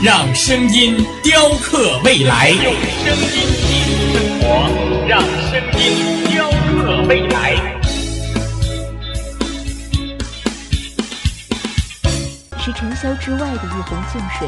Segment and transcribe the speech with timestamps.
[0.00, 2.50] 让声音雕刻未来。
[2.50, 3.34] 用声音
[3.66, 4.46] 记录生活，
[5.08, 7.56] 让声音雕刻未来。
[12.60, 14.46] 是尘嚣之外的一泓静水，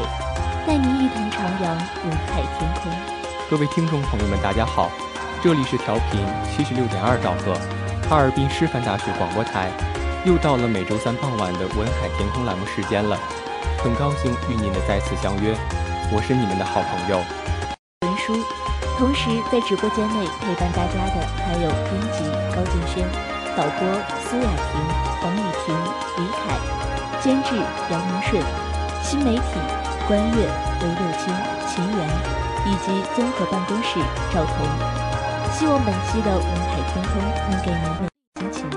[0.65, 1.67] 带您一同徜徉
[2.05, 2.89] 文海天空。
[3.49, 4.89] 各位听众朋友们，大家好。
[5.43, 6.21] 这里是调频
[6.55, 7.53] 七十六点二兆赫，
[8.07, 9.69] 哈尔滨师范大学广播台，
[10.23, 13.19] 又到了每周三傍晚的文海天空栏目时间了，
[13.83, 15.57] 很高兴与你们再次相约，
[16.13, 17.17] 我是你们的好朋友
[18.05, 18.37] 文书，
[18.99, 22.21] 同时在直播间内陪伴大家的还有编辑
[22.53, 23.01] 高静轩、
[23.57, 23.89] 导播
[24.21, 24.77] 苏雅婷、
[25.17, 25.73] 黄雨婷、
[26.13, 26.53] 李凯，
[27.25, 27.57] 监制
[27.89, 28.37] 姚明顺，
[29.01, 29.57] 新媒体
[30.05, 31.33] 关悦、韦六清、
[31.65, 32.05] 秦源，
[32.69, 33.97] 以及综合办公室
[34.29, 34.61] 赵彤。
[35.57, 37.17] 希望本期的《文海天空》
[37.49, 38.05] 能给您。
[38.05, 38.69] 的心情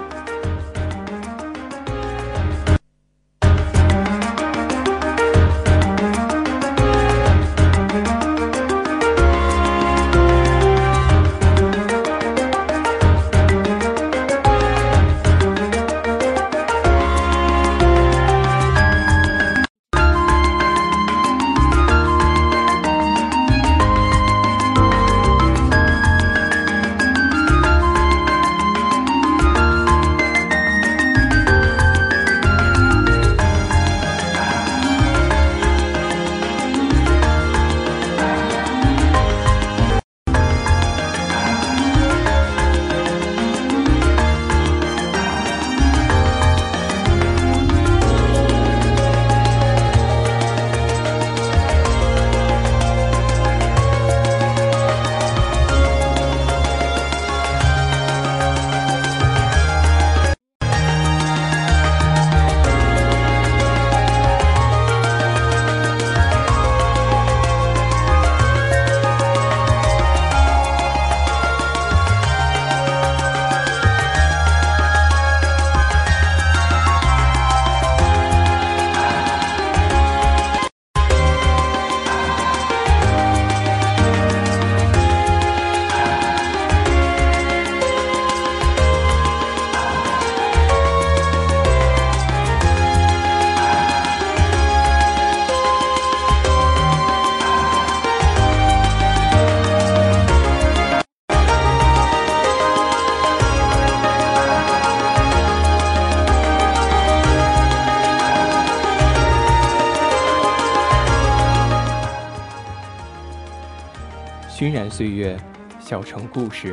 [114.96, 115.36] 岁月，
[115.80, 116.72] 小城故事，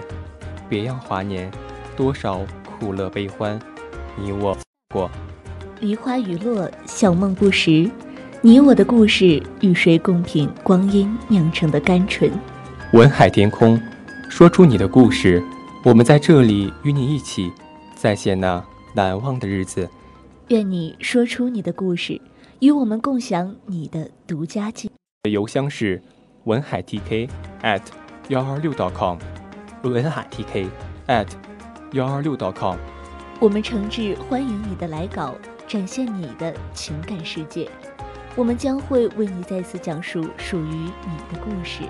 [0.70, 1.52] 别样华年，
[1.98, 3.60] 多少苦乐悲欢，
[4.16, 4.56] 你我
[4.94, 5.10] 过。
[5.80, 7.90] 梨花雨落，小梦不识，
[8.42, 12.32] 你我的故事，与谁共品光阴酿成的甘醇？
[12.94, 13.82] 文海天空，
[14.30, 15.44] 说出你的故事，
[15.84, 17.52] 我们在这里与你一起
[17.96, 19.90] 再现那难忘的日子。
[20.50, 22.22] 愿你说出你的故事，
[22.60, 24.92] 与我们共享你的独家记
[25.28, 26.00] 邮箱是。
[26.46, 27.30] 文海 TK
[27.62, 27.82] at
[28.30, 29.18] 幺二六 .com，
[29.84, 30.68] 文海 TK
[31.08, 31.28] at
[31.92, 32.78] 幺二六 .com，
[33.40, 35.36] 我们诚挚欢迎你的来稿，
[35.68, 37.70] 展现你的情感世界，
[38.36, 41.84] 我们将会为你再次讲述属于你的故事。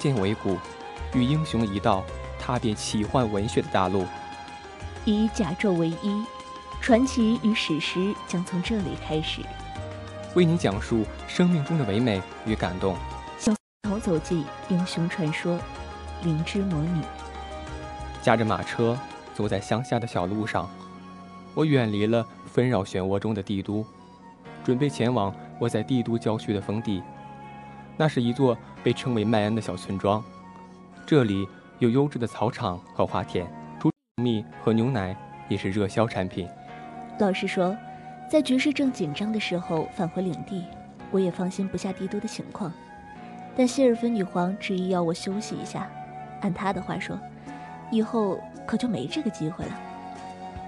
[0.00, 0.56] 剑为骨，
[1.14, 2.02] 与英雄一道
[2.38, 4.06] 踏遍奇幻文学的大陆。
[5.04, 6.24] 以甲胄为衣，
[6.80, 9.42] 传奇与史诗将从这里开始。
[10.34, 12.96] 为你讲述生命中的唯美与感动。
[13.38, 15.58] 向头走进英雄传说，
[16.22, 17.02] 灵芝魔女。
[18.22, 18.98] 驾着马车
[19.34, 20.68] 走在乡下的小路上，
[21.54, 23.84] 我远离了纷扰漩涡中的帝都，
[24.64, 27.02] 准备前往我在帝都郊区的封地。
[27.96, 30.22] 那是一座被称为麦恩的小村庄，
[31.06, 31.46] 这里
[31.78, 33.46] 有优质的草场和花田，
[33.78, 33.90] 猪
[34.22, 35.16] 蜜和牛奶
[35.48, 36.48] 也是热销产品。
[37.18, 37.76] 老实说，
[38.30, 40.64] 在局势正紧张的时候返回领地，
[41.10, 42.72] 我也放心不下帝都的情况。
[43.56, 45.90] 但谢尔芬女皇执意要我休息一下，
[46.40, 47.18] 按她的话说。
[47.92, 49.72] 以后可就没这个机会了。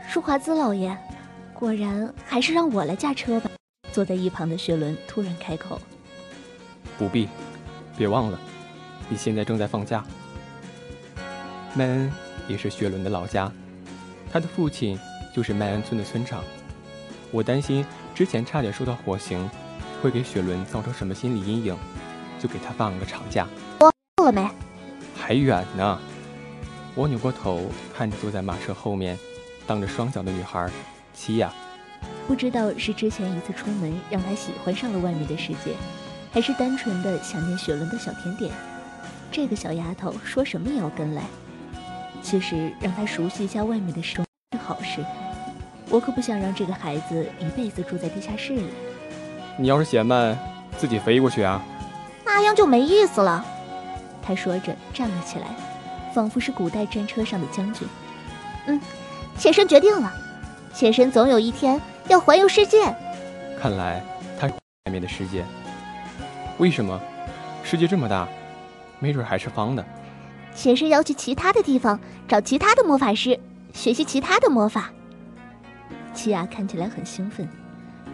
[0.08, 0.98] 舒华兹老爷，
[1.54, 3.48] 果然还是让我来驾车吧。
[3.92, 5.80] 坐在一旁的雪伦突然开口
[6.98, 7.28] ：“不必，
[7.96, 8.38] 别忘了，
[9.08, 10.04] 你现在正在放假。
[11.74, 12.12] 麦恩
[12.48, 13.50] 也是雪伦的老家，
[14.30, 14.98] 他的父亲
[15.34, 16.42] 就是麦恩村的村长。
[17.30, 17.84] 我担心
[18.14, 19.48] 之前差点受到火刑，
[20.02, 21.76] 会给雪伦造成什么心理阴影，
[22.38, 23.46] 就给他放了个长假。
[23.78, 24.48] 到了没？
[25.16, 25.98] 还远呢。”
[26.94, 29.18] 我扭过头，看着坐在马车后面，
[29.66, 30.68] 荡着双脚的女孩，
[31.14, 31.50] 七雅。
[32.28, 35.74] 不知道是之前一次出门让她喜欢上了外面的世界，
[36.32, 38.50] 还是单纯的想念雪伦的小甜点。
[39.30, 41.22] 这个小丫头说什么也要跟来。
[42.22, 45.04] 其实让她熟悉一下外面的生是好事。
[45.90, 48.66] 我可不想让这个孩子一辈子住在地下室里。
[49.58, 50.36] 你要是嫌慢，
[50.78, 51.62] 自己飞过去啊。
[52.24, 53.44] 那样就没意思了。
[54.22, 55.46] 他说着站了起来。
[56.14, 57.88] 仿佛是古代战车上的将军。
[58.66, 58.78] 嗯，
[59.38, 60.12] 妾身决定了，
[60.74, 62.94] 妾身总有一天要环游世界。
[63.58, 64.04] 看来
[64.38, 65.42] 他外面的世界。
[66.62, 67.00] 为什么？
[67.64, 68.28] 世界这么大，
[69.00, 69.84] 没准还是方的。
[70.54, 71.98] 前身要去其他的地方，
[72.28, 73.36] 找其他的魔法师，
[73.72, 74.92] 学习其他的魔法。
[76.14, 77.48] 琪亚看起来很兴奋，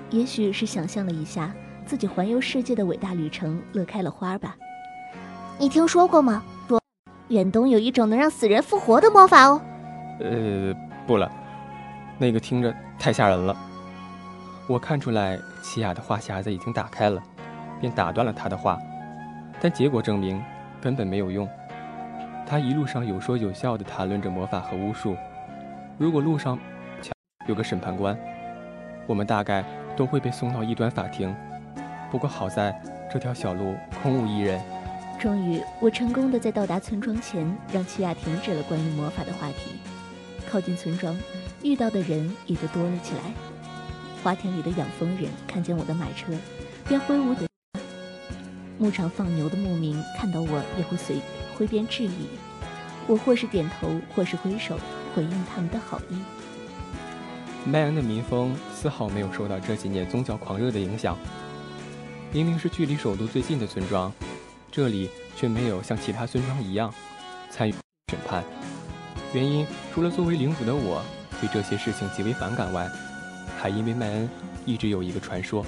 [0.08, 1.52] 也许是想象了一下
[1.84, 4.56] 自己环游世界的伟大旅程，乐开了花吧。
[5.58, 6.42] 你听说过吗？
[7.28, 9.60] 远东有一种能让死人复活的魔法哦。
[10.20, 10.72] 呃，
[11.06, 11.30] 不了，
[12.16, 13.54] 那个听着太吓人了。
[14.66, 17.22] 我看出来琪雅的话匣子已经打开了，
[17.80, 18.78] 便打断了他的话。
[19.60, 20.42] 但结果证明
[20.80, 21.48] 根本没有用。
[22.46, 25.16] 他一路上有说有笑地谈论着魔法和巫术。
[25.98, 26.58] 如果路上
[27.46, 28.16] 有个审判官，
[29.06, 29.64] 我们大概
[29.96, 31.34] 都会被送到异端法庭。
[32.10, 32.80] 不过好在
[33.10, 34.60] 这条小路空无一人。
[35.18, 39.72] 终于，我成功的在到达村庄前，让齐亚停止了关于魔法的话题。
[40.48, 41.14] 靠近村庄，
[41.62, 43.20] 遇到的人也就多了起来。
[44.22, 46.32] 花田里的养蜂人看见我的马车，
[46.86, 47.47] 便挥舞的。
[48.78, 51.20] 牧场放牛的牧民看到我，也会随
[51.56, 52.28] 挥鞭致意。
[53.08, 54.78] 我或是点头，或是挥手，
[55.14, 56.16] 回应他们的好意。
[57.64, 61.18] 麦恩的民风丝毫没有受到这几年宗教狂热的影响。
[62.32, 64.12] 明明是距离首都最近的村庄。
[64.70, 66.92] 这里却没有像其他村庄一样
[67.50, 67.74] 参与
[68.12, 68.44] 审判，
[69.32, 71.02] 原因除了作为领主的我
[71.40, 72.88] 对这些事情极为反感外，
[73.58, 74.30] 还因为麦恩
[74.66, 75.64] 一直有一个传说。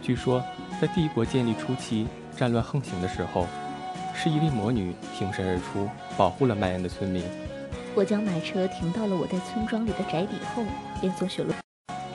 [0.00, 0.42] 据说
[0.80, 3.46] 在帝国建立初期战乱横行的时候，
[4.14, 7.22] 是一位魔女挺身而出保护了麦恩的村民。
[7.94, 10.64] 我将马车停到了我在村庄里的宅邸后，
[11.00, 11.56] 便送雪伦。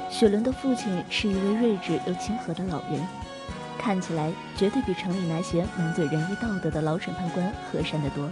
[0.10, 3.00] 雪伦的父亲是一位睿智又亲和的老人。
[3.78, 8.30] 看起来绝对比城里那些满嘴仁义道德的老审判官和善得多。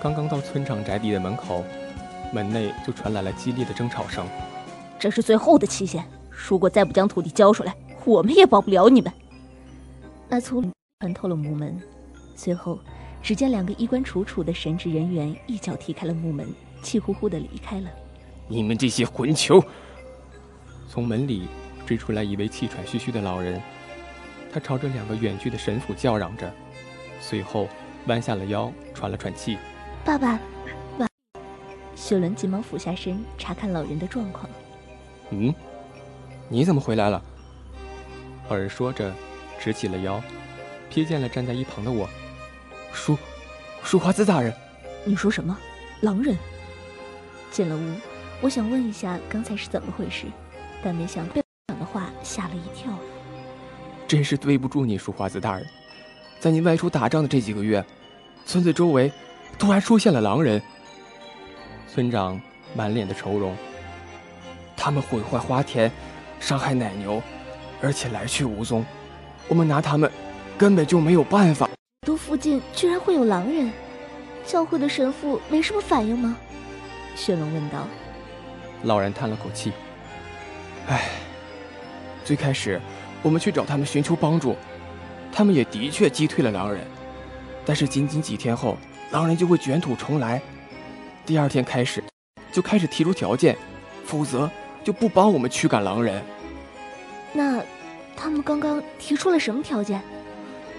[0.00, 1.62] 刚刚到村长宅邸的门口，
[2.32, 4.26] 门内就传来了激烈的争吵声。
[4.98, 7.74] 这是最后的期限，如果再不将土地交出来，
[8.06, 9.12] 我们也保不了你们。
[10.26, 10.64] 那粗
[11.02, 11.82] 穿透了木门，
[12.36, 12.78] 随后
[13.20, 16.46] 只见两个衣冠楚楚的神职人员一脚踢开了木门，
[16.80, 17.90] 气呼呼的离开了。
[18.46, 19.60] 你们这些混球！
[20.88, 21.48] 从门里
[21.84, 23.60] 追出来一位气喘吁吁的老人。
[24.52, 26.48] 他朝着两个远去的神父叫嚷着，
[27.20, 27.66] 随后
[28.06, 29.58] 弯下了腰，喘了喘气。
[30.04, 30.38] 爸爸，
[30.96, 31.08] 爸。
[31.96, 34.48] 雪伦急忙俯下身查看老人的状况。
[35.30, 35.52] 嗯，
[36.48, 37.20] 你怎么回来了？
[38.48, 39.12] 老人说着，
[39.58, 40.22] 直起了腰，
[40.92, 42.08] 瞥见了站在一旁的我。
[42.92, 43.16] 舒，
[43.82, 44.52] 舒华兹大人，
[45.04, 45.56] 你说什么？
[46.02, 46.36] 狼人？
[47.50, 47.94] 进了屋，
[48.42, 50.26] 我想问一下刚才是怎么回事，
[50.84, 52.92] 但没想到被讲的话吓了一跳。
[54.06, 55.66] 真是对不住你，舒华子大人。
[56.38, 57.82] 在您外出打仗的这几个月，
[58.44, 59.10] 村子周围
[59.58, 60.60] 突然出现了狼人。
[61.88, 62.38] 村长
[62.74, 63.56] 满脸的愁容。
[64.76, 65.90] 他们毁坏花田，
[66.40, 67.22] 伤害奶牛，
[67.80, 68.84] 而且来去无踪。
[69.48, 70.10] 我们拿他们
[70.62, 71.68] 根本就没有办法。
[72.06, 73.72] 都附近居然会有狼人，
[74.46, 76.36] 教会的神父没什么反应吗？
[77.16, 77.84] 雪龙问道。
[78.84, 79.72] 老人叹了口气
[80.86, 81.10] ：“唉，
[82.24, 82.80] 最开始
[83.22, 84.54] 我们去找他们寻求帮助，
[85.32, 86.86] 他们也的确击退了狼人，
[87.66, 88.78] 但是仅仅几天后，
[89.10, 90.40] 狼人就会卷土重来。
[91.26, 92.00] 第二天开始，
[92.52, 93.58] 就开始提出条件，
[94.04, 94.48] 否则
[94.84, 96.22] 就不帮我们驱赶狼人。
[97.32, 97.60] 那，
[98.14, 100.00] 他们刚刚提出了什么条件？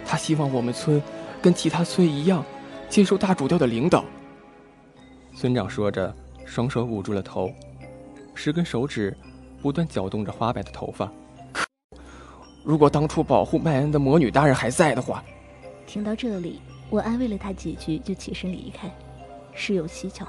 [0.06, 1.02] 他希望我们村
[1.42, 2.44] 跟其他村一样，
[2.90, 4.04] 接受大主教的领导。”
[5.36, 7.52] 村长说着，双手捂住了头。
[8.36, 9.16] 十根手指
[9.62, 11.12] 不断搅动着花白的头发。
[12.64, 15.24] 如果当初保护麦恩的魔女大人还在的话，
[15.86, 18.90] 听到这里，我安慰了他几句，就起身离开。
[19.54, 20.28] 事有蹊跷，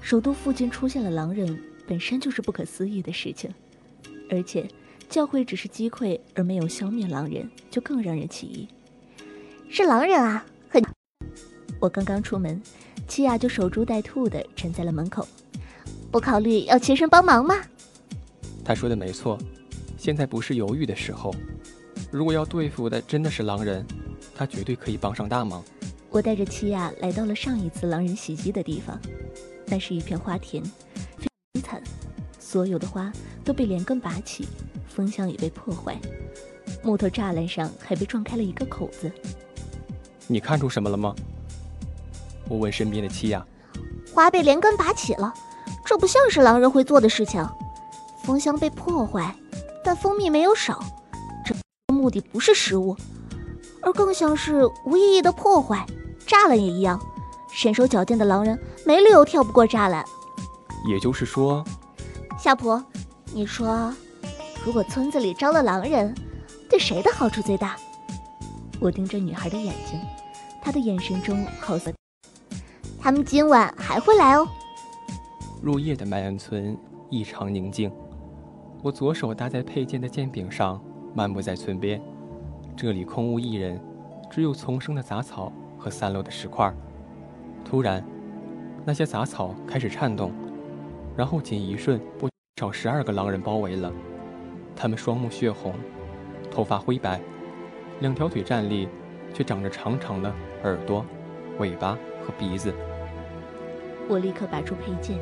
[0.00, 3.52] 首都附近出现了狼人，本身就是不可思议的事情。
[4.30, 4.68] 而且，
[5.08, 8.68] 教会只是击溃而没有消灭狼人，就更让人起疑。
[9.70, 10.44] 是狼人啊！
[10.70, 10.82] 很，
[11.78, 12.60] 我刚刚出门，
[13.06, 15.26] 七亚就守株待兔地站在了门口。
[16.10, 17.54] 不考虑要齐身帮忙吗？
[18.64, 19.38] 他说的没错，
[19.98, 21.34] 现在不是犹豫的时候。
[22.10, 23.84] 如果要对付的真的是狼人，
[24.34, 25.62] 他绝对可以帮上大忙。
[26.08, 28.98] 我带着七亚来到了上一次狼人袭击的地方，
[29.66, 31.82] 那是一片花田，非常惨，
[32.40, 33.12] 所有的花
[33.44, 34.48] 都被连根拔起，
[34.88, 36.00] 风箱也被破坏，
[36.82, 39.12] 木头栅栏上还被撞开了一个口子。
[40.28, 41.14] 你看出什么了吗？
[42.48, 43.44] 我问身边的七亚。
[44.14, 45.34] 花被连根拔起了。
[45.84, 47.46] 这不像是狼人会做的事情。
[48.24, 49.34] 蜂箱被破坏，
[49.82, 50.84] 但蜂蜜没有少。
[51.44, 51.54] 这
[51.94, 52.94] 目的不是食物，
[53.80, 55.86] 而更像是无意义的破坏。
[56.26, 57.00] 栅栏也一样，
[57.50, 60.04] 身手矫健的狼人没理由跳不过栅栏。
[60.86, 61.64] 也就是说，
[62.38, 62.78] 夏普，
[63.32, 63.94] 你说，
[64.62, 66.14] 如果村子里招了狼人，
[66.68, 67.76] 对谁的好处最大？
[68.78, 69.98] 我盯着女孩的眼睛，
[70.60, 71.92] 他的眼神中好似……
[73.00, 74.46] 他们今晚还会来哦。
[75.62, 76.76] 入夜的麦恩村
[77.10, 77.90] 异常宁静。
[78.82, 80.80] 我左手搭在佩剑的剑柄上，
[81.14, 82.00] 漫步在村边。
[82.76, 83.80] 这里空无一人，
[84.30, 86.72] 只有丛生的杂草和散落的石块。
[87.64, 88.04] 突然，
[88.84, 90.32] 那些杂草开始颤动，
[91.16, 92.28] 然后仅一瞬，不
[92.60, 93.92] 少十二个狼人包围了。
[94.76, 95.74] 他们双目血红，
[96.52, 97.20] 头发灰白，
[98.00, 98.88] 两条腿站立，
[99.38, 101.06] 却长着长长的耳朵、
[101.58, 102.74] 尾巴和鼻子。
[104.08, 105.16] 我立刻拔出佩剑。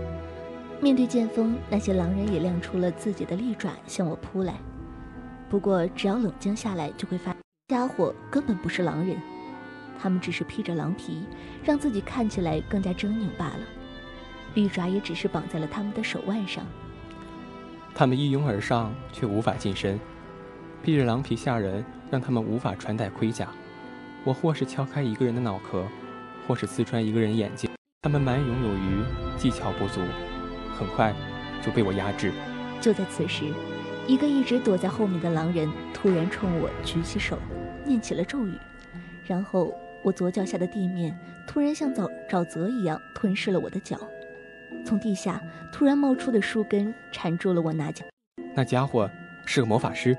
[0.81, 4.55] 面对剑锋，那些狼人也亮出了自己的利爪向我扑来。
[5.51, 9.21] 不过，只要冷静下来，就会发现家伙根本不是狼人，
[10.01, 11.27] 他们只是披着狼皮，
[11.63, 13.61] 让自己看起来更加狰狞罢了。
[14.55, 16.65] 利爪也只是绑在了他们的手腕上。
[17.95, 20.01] 他们一拥而上，却无法近身。
[20.83, 23.49] 披着狼皮吓人，让他们无法穿戴盔甲。
[24.27, 25.87] 我或是敲开一个人的脑壳，
[26.49, 27.71] 或是刺穿一个人眼睛。
[28.03, 29.05] 他们蛮勇有余，
[29.39, 30.01] 技巧不足。
[30.77, 31.15] 很快
[31.63, 32.33] 就被我压制。
[32.81, 33.45] 就在此时，
[34.09, 37.39] 一个一直躲在后面的狼人突然冲我举起手，
[37.85, 38.59] 念起了咒语，
[39.29, 41.17] 然后我左脚下的地面
[41.47, 43.97] 突然像沼沼泽一样吞噬了我的脚。
[44.85, 45.41] 从地下
[45.73, 48.05] 突然冒出的树根缠住了我那脚。
[48.57, 49.09] 那家伙
[49.45, 50.19] 是个魔法师，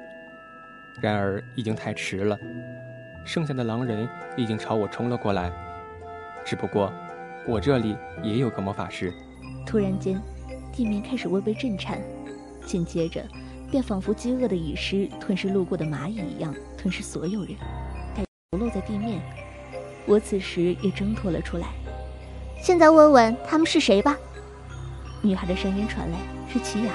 [1.01, 2.39] 然而已经太迟了，
[3.27, 4.07] 剩下的狼人
[4.37, 5.51] 已经朝我冲了过来。
[6.45, 6.91] 只不过，
[7.45, 9.13] 我这里也有个魔法师。
[9.65, 10.19] 突然间。
[10.73, 11.99] 地面开始微微震颤，
[12.63, 13.25] 紧接着，
[13.71, 17.55] 便仿佛饥饿的蚁狮吞噬路过的蚂蚁一样吞噬所有人，
[18.51, 19.19] 不落在地面。
[20.05, 21.69] 我此时也挣脱了出来。
[22.61, 24.15] 现在问问他们是谁吧。
[25.23, 26.17] 女孩的声音传来，
[26.47, 26.91] 是齐雅，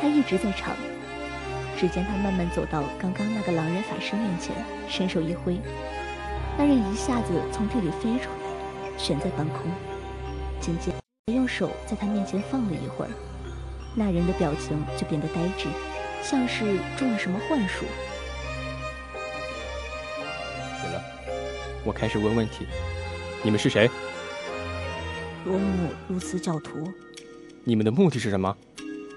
[0.00, 0.76] 她一直在场。
[1.78, 4.52] 只见他慢慢走到刚刚那个狼人法师面前，
[4.88, 5.60] 伸手一挥，
[6.58, 9.70] 那人一下子从地里飞出来，悬在半空。
[10.60, 10.98] 紧接着。
[11.32, 13.10] 用手在他面前放了一会儿，
[13.94, 15.68] 那人的表情就变得呆滞，
[16.20, 17.84] 像是中了什么幻术。
[20.82, 21.00] 对了，
[21.84, 22.66] 我开始问问题：
[23.40, 23.88] 你们是谁？
[25.44, 26.92] 罗姆露斯教徒。
[27.62, 28.56] 你们的目的是什么？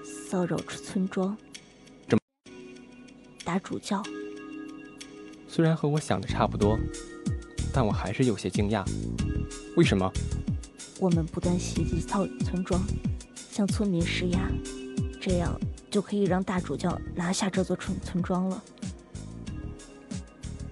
[0.04, 1.36] 骚扰村庄。
[3.44, 4.02] 打主教。
[5.48, 6.78] 虽然和我想的差不多，
[7.72, 8.84] 但我还是有些惊讶。
[9.76, 10.10] 为什么？
[10.98, 12.80] 我们不断袭击草村庄，
[13.50, 14.50] 向村民施压，
[15.20, 18.62] 这样就可以让大主教拿下这座村村庄了。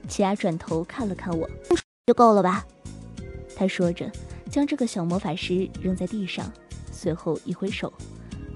[0.09, 1.49] 奇亚转头看了看我，
[2.07, 2.65] 就够了吧？
[3.57, 4.11] 他说着，
[4.51, 6.51] 将这个小魔法师扔在地上，
[6.91, 7.93] 随后一挥手，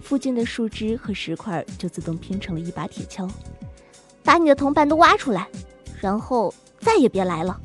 [0.00, 3.28] 附近的树枝和石块就自动拼成了一把铁锹。
[4.24, 5.46] 把你的同伴都挖出来，
[6.00, 7.60] 然后再也别来了。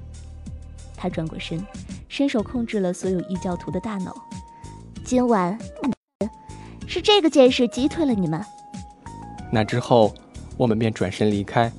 [0.96, 1.66] 他转过身，
[2.10, 4.14] 伸手控制了所有异教徒的大脑。
[5.06, 5.58] 今晚
[6.86, 8.44] 是这个剑士击退了你们。
[9.52, 10.14] 那之后，
[10.58, 11.72] 我们便转身离开，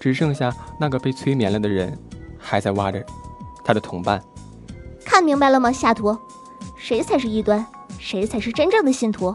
[0.00, 1.96] 只剩下那个被催眠了的人，
[2.38, 3.02] 还在挖着
[3.64, 4.22] 他的同伴。
[5.04, 6.18] 看明白了吗，下图？
[6.76, 7.64] 谁才是异端？
[7.98, 9.34] 谁才是真正的信徒？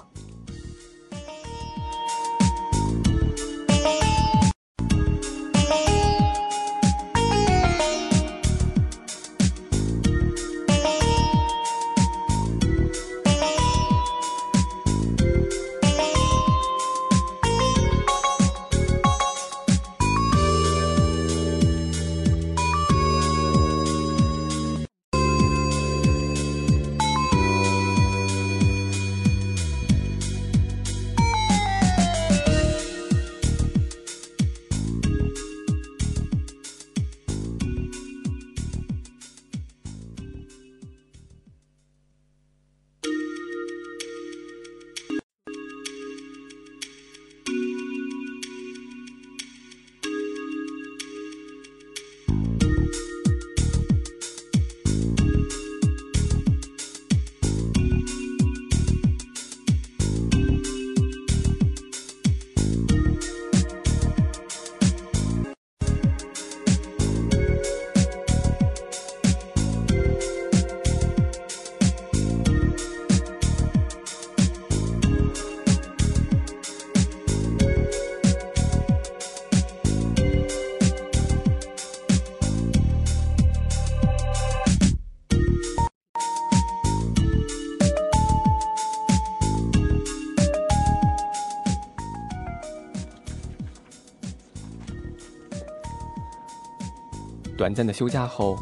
[97.64, 98.60] 短暂的休假后，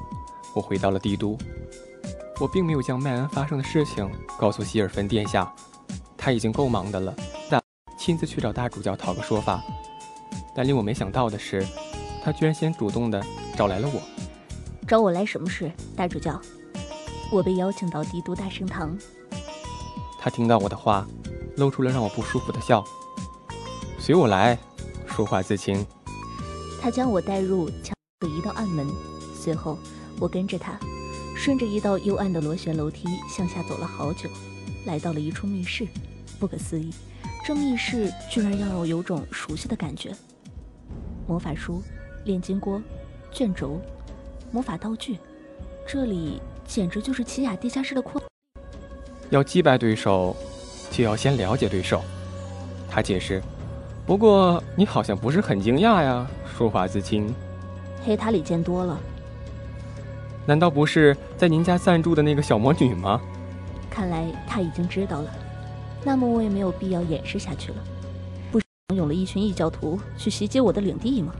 [0.53, 1.35] 我回到了帝都。
[2.39, 5.51] 我并没有将麦恩发生的事情告诉希尔芬殿下，
[6.15, 7.11] 他已经够忙的了。
[7.49, 7.59] 但
[7.97, 9.59] 亲自去找大主教讨个说法。
[10.55, 11.65] 但令我没想到的是，
[12.23, 13.19] 他居然先主动的
[13.57, 13.99] 找来了我。
[14.87, 16.39] 找我来什么事，大主教？
[17.31, 18.95] 我被邀请到帝都大圣堂。
[20.19, 21.07] 他听到我的话，
[21.57, 22.83] 露出了让我不舒服的笑。
[23.97, 24.55] 随我来，
[25.07, 25.83] 说话自清。
[26.79, 27.95] 他将我带入墙。
[28.21, 28.87] 的一道暗门，
[29.33, 29.77] 随后
[30.19, 30.79] 我跟着他，
[31.35, 34.29] 顺着一道幽暗的螺旋楼梯向下走了好久，
[34.85, 35.87] 来到了一处密室。
[36.39, 36.93] 不可思议，
[37.43, 40.11] 这密室居然让我有种熟悉的感觉。
[41.27, 41.81] 魔法书、
[42.25, 42.79] 炼金锅、
[43.31, 43.81] 卷轴、
[44.51, 45.17] 魔法道具，
[45.87, 48.21] 这里简直就是奇雅地下室的扩。
[49.31, 50.35] 要击败对手，
[50.91, 52.03] 就要先了解对手。
[52.87, 53.41] 他解释。
[54.05, 57.33] 不过你好像不是很惊讶呀，说话自清。
[58.03, 58.99] 黑塔里见多了，
[60.45, 63.21] 难道不是在您家暂住的那个小魔女吗？
[63.89, 65.29] 看来他已经知道了，
[66.03, 67.77] 那么我也没有必要掩饰下去了。
[68.51, 71.33] 不是拥了一群异教徒去袭击我的领地吗？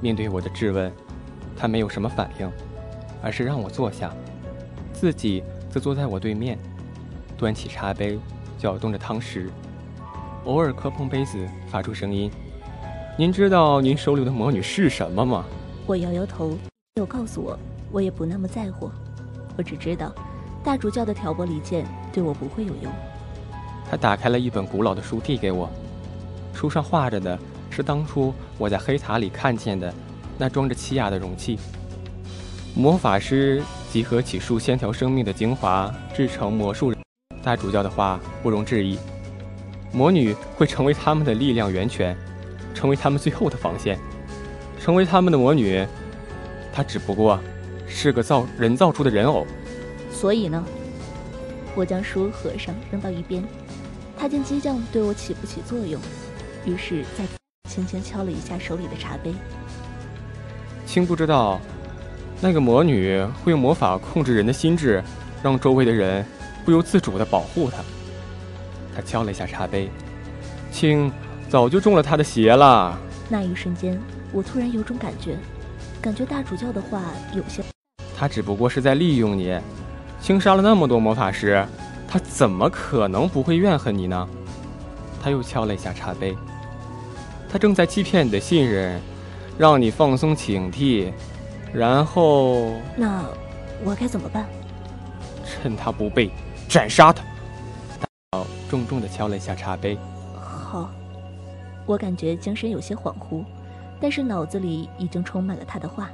[0.00, 0.92] 面对我的质问，
[1.56, 2.50] 他没有什么反应，
[3.22, 4.12] 而是让我坐下，
[4.92, 6.58] 自己则坐在我对面，
[7.36, 8.18] 端起茶杯，
[8.58, 9.48] 搅动着汤匙，
[10.44, 12.30] 偶尔磕碰杯子，发出声音。
[13.16, 15.44] 您知道您手里的魔女是什么吗？
[15.86, 17.58] 我摇摇头，没有告诉我，
[17.92, 18.90] 我也不那么在乎。
[19.54, 20.10] 我只知道，
[20.64, 22.90] 大主教的挑拨离间对我不会有用。
[23.90, 25.68] 他打开了一本古老的书，递给我。
[26.54, 29.92] 书上画着的是当初我在黑塔里看见的
[30.38, 31.58] 那装着奇亚的容器。
[32.74, 36.94] 魔法师集合起数千条生命的精华，制成魔术。
[37.42, 38.98] 大主教的话不容置疑，
[39.92, 42.16] 魔女会成为他们的力量源泉，
[42.72, 43.98] 成为他们最后的防线。
[44.84, 45.82] 成为他们的魔女，
[46.70, 47.40] 她只不过
[47.88, 49.46] 是个造人造出的人偶。
[50.12, 50.62] 所以呢，
[51.74, 53.42] 我将书合上扔到一边。
[54.18, 55.98] 他见激将对我起不起作用，
[56.66, 57.24] 于是再
[57.70, 59.32] 轻轻敲了一下手里的茶杯。
[60.84, 61.58] 青不知道，
[62.42, 65.02] 那个魔女会用魔法控制人的心智，
[65.42, 66.22] 让周围的人
[66.62, 67.78] 不由自主地保护她。
[68.94, 69.88] 他敲了一下茶杯，
[70.70, 71.10] 青
[71.48, 72.98] 早就中了他的邪了。
[73.30, 73.98] 那一瞬间。
[74.34, 75.38] 我突然有种感觉，
[76.02, 77.00] 感觉大主教的话
[77.36, 77.62] 有些……
[78.16, 79.56] 他只不过是在利用你，
[80.20, 81.64] 轻杀了那么多魔法师，
[82.08, 84.28] 他怎么可能不会怨恨你呢？
[85.22, 86.36] 他又敲了一下茶杯，
[87.48, 89.00] 他正在欺骗你的信任，
[89.56, 91.12] 让你放松警惕，
[91.72, 92.72] 然后……
[92.96, 93.24] 那
[93.84, 94.46] 我该怎么办？
[95.46, 96.28] 趁他不备，
[96.68, 97.22] 斩杀他！
[98.32, 99.96] 大重重的敲了一下茶杯。
[100.34, 100.90] 好，
[101.86, 103.44] 我感觉精神有些恍惚。
[104.04, 106.10] 但是脑子里已经充满了他的话，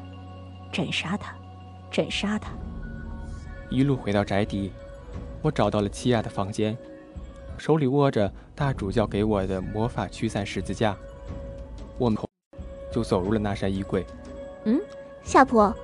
[0.71, 1.35] 斩杀他，
[1.91, 2.53] 斩杀他。
[3.69, 4.71] 一路回到宅邸，
[5.43, 6.79] 我找到了七亚的房间，
[7.59, 10.97] 手里握着大主教给我的魔法驱散十字架，
[11.99, 12.17] 我们
[12.93, 14.07] 就走入了那扇衣柜。
[14.67, 14.81] 嗯，
[15.25, 15.75] 夏普，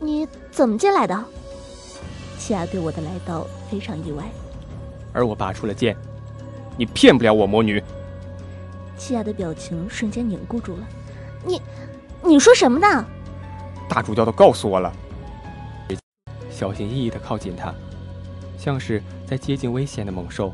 [0.00, 1.24] 你怎么进来的？
[2.40, 4.24] 七亚对我的来到非常意外，
[5.12, 5.96] 而我拔出了剑。
[6.76, 7.80] 你骗不了我，魔女。
[8.98, 10.82] 七亚的表情瞬间凝固住了。
[11.44, 11.60] 你，
[12.22, 13.04] 你说什么呢？
[13.88, 14.92] 大主教都告诉我了。
[16.50, 17.74] 小心翼翼地靠近他，
[18.58, 20.52] 像是在接近危险的猛兽。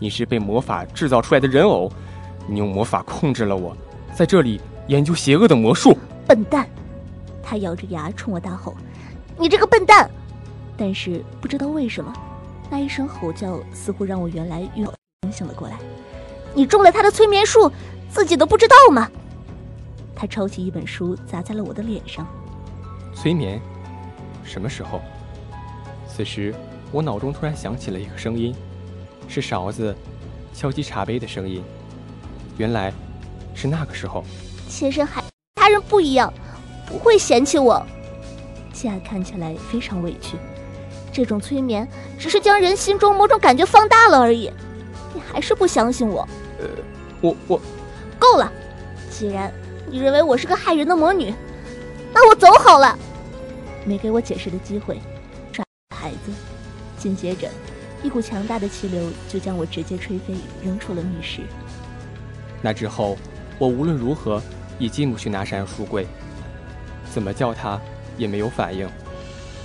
[0.00, 1.90] 你是被魔法制造出来的人偶，
[2.48, 3.76] 你用魔法控制了我，
[4.14, 5.96] 在这里研究邪恶的魔术。
[6.26, 6.66] 笨蛋！
[7.40, 8.74] 他咬着牙冲我大吼
[9.38, 10.10] ：“你这个笨蛋！”
[10.76, 12.12] 但是不知道为什么，
[12.68, 14.84] 那一声吼叫似乎让我原来晕
[15.22, 15.78] 清醒了过来。
[16.54, 17.70] 你中了他的催眠术，
[18.10, 19.08] 自己都不知道吗？
[20.14, 22.26] 他抄起一本书砸在了我的脸上。
[23.14, 23.60] 催眠？
[24.44, 25.00] 什么时候？
[26.08, 26.54] 此时，
[26.90, 28.54] 我脑中突然响起了一个声音，
[29.28, 29.94] 是勺子
[30.52, 31.62] 敲击茶杯的声音。
[32.58, 32.92] 原来，
[33.54, 34.24] 是那个时候。
[34.68, 35.22] 妾身还
[35.54, 36.32] 他人不一样，
[36.86, 37.84] 不会嫌弃我。
[38.72, 40.36] 夏看起来非常委屈。
[41.12, 41.86] 这种催眠
[42.18, 44.50] 只是将人心中某种感觉放大了而已。
[45.14, 46.26] 你还是不相信我？
[46.58, 46.66] 呃，
[47.20, 47.60] 我我
[48.18, 48.50] 够了。
[49.10, 49.52] 既然
[49.90, 51.32] 你认为我是个害人的魔女，
[52.12, 52.98] 那我走好了。
[53.84, 55.00] 没给我解释的机会。
[55.94, 56.32] 孩子，
[56.98, 57.48] 紧接着，
[58.02, 61.42] 一股强大的气流就将我直接吹飞，扔出了密室。
[62.60, 63.16] 那之后，
[63.58, 64.42] 我无论如何
[64.78, 66.06] 也进不去那扇书柜，
[67.12, 67.80] 怎么叫他
[68.16, 68.88] 也没有反应。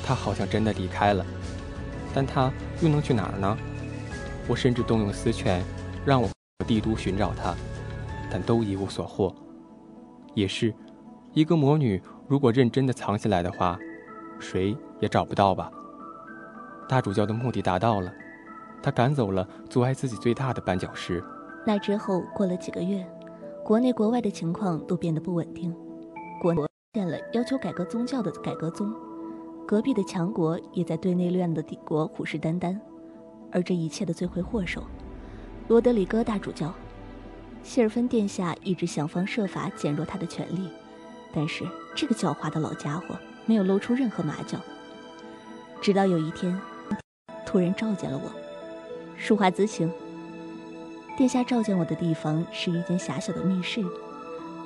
[0.03, 1.25] 他好像真的离开了，
[2.13, 2.51] 但他
[2.81, 3.57] 又能去哪儿呢？
[4.47, 5.63] 我甚至动用私权，
[6.05, 6.29] 让我
[6.67, 7.55] 帝都寻找他，
[8.31, 9.33] 但都一无所获。
[10.37, 10.71] 也是，
[11.33, 13.75] 一个魔女如果认真的藏起来的话，
[14.37, 15.71] 谁也找不到吧。
[16.87, 18.13] 大主教的目的达到了，
[18.83, 21.23] 他赶走了阻碍自己最大的绊脚石。
[21.65, 23.03] 那之后过了几个月，
[23.65, 25.75] 国内国外的情况都变得不稳定，
[26.39, 28.93] 国出现了要求改革宗教的改革宗，
[29.65, 32.77] 隔壁的强国也在对内乱的帝国虎视眈眈，
[33.51, 34.83] 而这一切的罪魁祸首，
[35.67, 36.71] 罗德里戈大主教，
[37.63, 40.69] 谢尔芬殿下一直想方设法减弱他的权力，
[41.33, 41.63] 但是
[41.95, 44.57] 这个狡猾的老家伙没有露出任何马脚，
[45.81, 46.59] 直到有一天。
[47.45, 48.31] 突然召见了我，
[49.15, 49.91] 淑华兹请。
[51.15, 53.83] 殿下召见我的地方是一间狭小的密室，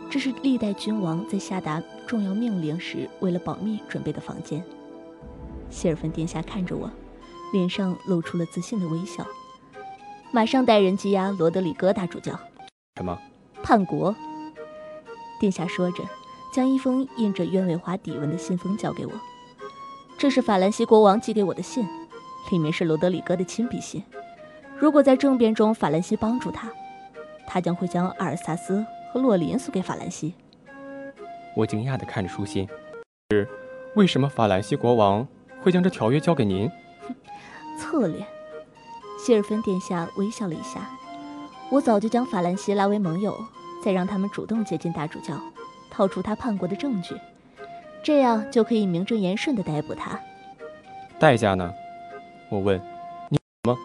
[0.09, 4.63] 这是历代君王在下达重要命令时为了保密准备的房间。
[5.69, 6.89] 谢尔芬殿下看着我，
[7.53, 9.25] 脸上露出了自信的微笑。
[10.31, 12.37] 马上带人羁押罗德里戈大主教。
[12.95, 13.17] 什么？
[13.63, 14.13] 叛国？
[15.39, 16.03] 殿下说着，
[16.53, 19.11] 将一封印着鸢尾花底纹的信封交给我。
[20.17, 21.87] 这是法兰西国王寄给我的信。
[22.51, 24.03] 里面是罗德里戈的亲笔信。
[24.77, 26.69] 如果在政变中法兰西帮助他，
[27.47, 30.33] 他将会将阿尔萨斯和洛林送给法兰西。
[31.55, 32.67] 我惊讶地看着书信，
[33.29, 33.47] 是
[33.95, 35.25] 为什么法兰西国王
[35.61, 36.69] 会将这条约交给您？
[37.79, 38.25] 策略。
[39.17, 40.89] 谢尔芬殿下微笑了一下。
[41.71, 43.33] 我早就将法兰西拉为盟友，
[43.81, 45.41] 再让他们主动接近大主教，
[45.89, 47.15] 套出他叛国的证据，
[48.03, 50.19] 这样就可以名正言顺地逮捕他。
[51.17, 51.71] 代价呢？
[52.49, 52.77] 我问
[53.31, 53.77] ：“你什么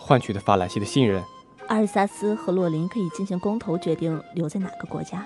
[0.00, 1.22] 换取的法兰西的信任？”
[1.68, 5.24] 阿尔萨斯和洛林可以进行公投决定留在哪个国家。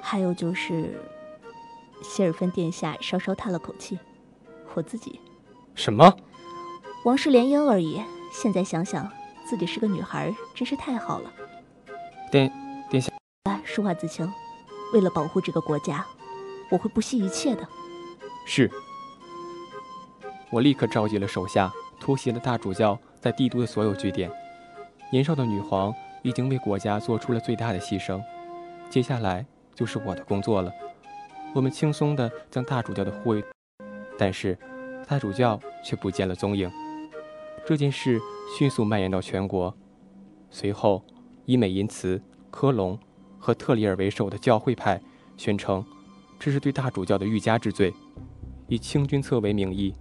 [0.00, 1.00] 还有就是，
[2.00, 3.98] 希尔芬殿下稍稍叹了口气
[4.74, 5.18] ：“我自己。”
[5.74, 6.14] 什么？
[7.04, 8.00] 王室联姻而已。
[8.30, 9.10] 现在想想，
[9.48, 11.32] 自己是个女孩，真是太好了。
[12.30, 12.52] 殿
[12.90, 13.10] 殿下，
[13.64, 14.30] 淑话自清。
[14.92, 16.04] 为了保护这个国家，
[16.70, 17.66] 我会不惜一切的。
[18.46, 18.70] 是。
[20.50, 21.72] 我立刻召集了手下。
[22.00, 24.30] 突袭了大主教在帝都的所有据点。
[25.10, 28.22] 年少的女皇已经为国家做出了最大的牺牲，
[28.88, 30.72] 接下来就是我的工作了。
[31.54, 33.44] 我们轻松地将大主教的护卫，
[34.16, 34.56] 但是
[35.08, 36.70] 大主教却不见了踪影。
[37.68, 38.18] 这件事
[38.56, 39.76] 迅速蔓延到全国。
[40.48, 41.04] 随后，
[41.44, 42.18] 以美因茨、
[42.50, 42.98] 科隆
[43.38, 44.98] 和特里尔为首的教会派
[45.36, 45.84] 宣称，
[46.38, 47.92] 这是对大主教的欲加之罪，
[48.68, 49.92] 以清君侧为名义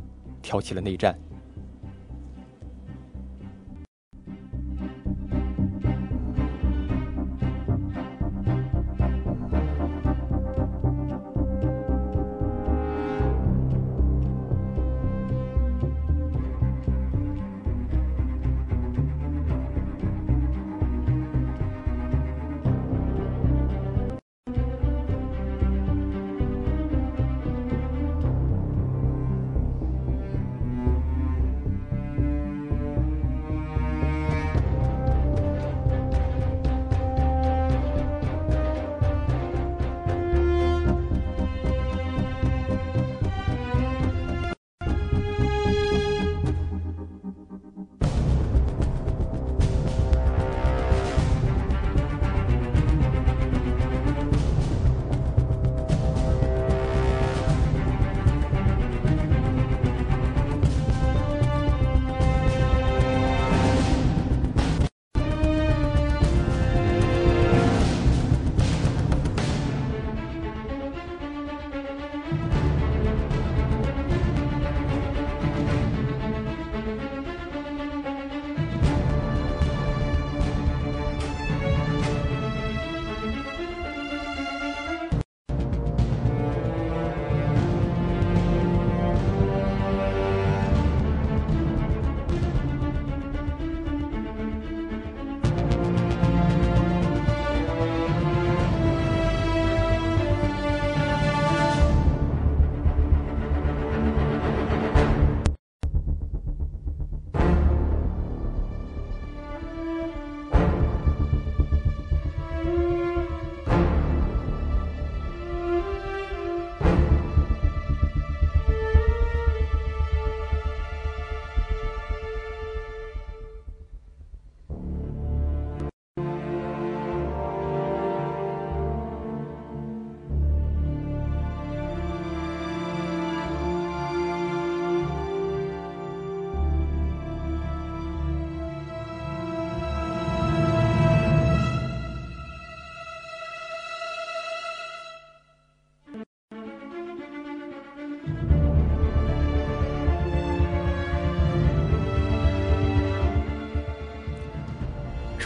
[0.42, 1.20] 挑起了内战。